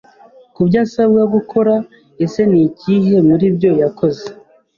kubyo 0.53 0.77
asabwa 0.85 1.21
gukora 1.33 1.73
ese 2.23 2.41
nikihe 2.51 3.15
muribyo 3.27 3.69
yakoze 3.81 4.25